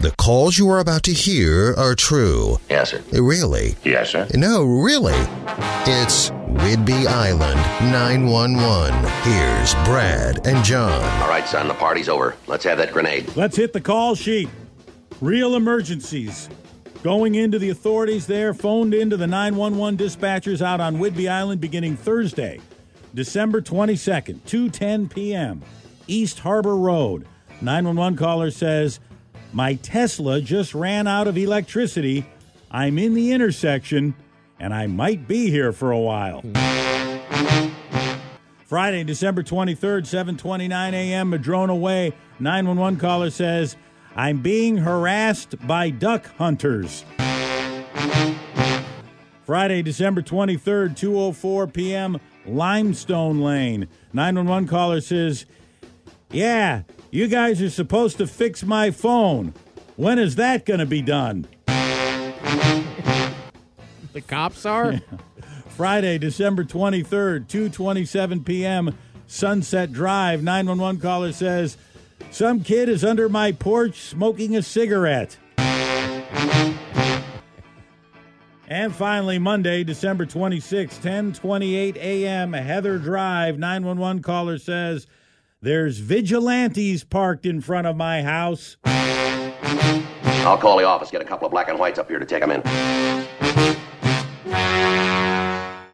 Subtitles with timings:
[0.00, 2.58] The calls you are about to hear are true.
[2.70, 3.02] Yes, sir.
[3.10, 3.74] Really?
[3.82, 4.28] Yes, sir.
[4.32, 5.18] No, really.
[5.86, 7.58] It's Whidbey Island
[7.90, 8.94] 911.
[9.24, 11.02] Here's Brad and John.
[11.20, 12.36] All right, son, the party's over.
[12.46, 13.34] Let's have that grenade.
[13.34, 14.48] Let's hit the call sheet.
[15.20, 16.48] Real emergencies.
[17.02, 21.96] Going into the authorities there, phoned into the 911 dispatchers out on Whidbey Island beginning
[21.96, 22.60] Thursday,
[23.14, 25.60] December 22nd, 2:10 p.m.
[26.06, 27.26] East Harbor Road.
[27.60, 29.00] 911 caller says,
[29.52, 32.26] "My Tesla just ran out of electricity.
[32.70, 34.14] I'm in the intersection
[34.60, 36.42] and I might be here for a while."
[38.64, 41.30] Friday, December 23rd, 7:29 a.m.
[41.30, 42.12] Madrona Way.
[42.38, 43.76] 911 caller says,
[44.14, 47.04] "I'm being harassed by duck hunters."
[49.46, 52.20] Friday, December 23rd, 2:04 p.m.
[52.44, 53.88] Limestone Lane.
[54.12, 55.46] 911 caller says,
[56.30, 59.54] "Yeah, you guys are supposed to fix my phone.
[59.96, 61.46] When is that going to be done?"
[64.18, 65.00] The cops are?
[65.68, 70.42] Friday, December 23rd, 2:27 p.m., Sunset Drive.
[70.42, 71.76] 911 caller says,
[72.32, 75.36] "Some kid is under my porch smoking a cigarette."
[78.70, 83.58] And finally, Monday, December 26, 10:28 a.m., Heather Drive.
[83.58, 85.06] 911 caller says,
[85.60, 91.46] "There's vigilantes parked in front of my house." I'll call the office, get a couple
[91.46, 92.62] of black and whites up here to take them in.